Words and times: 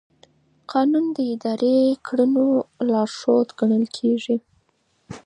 قانون 0.71 1.05
د 1.15 1.17
اداري 1.33 1.77
کړنو 2.07 2.47
لارښود 2.89 3.47
ګڼل 3.59 3.85
کېږي. 3.97 4.37